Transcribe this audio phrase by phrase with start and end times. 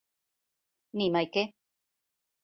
[1.01, 1.43] Ni mai que.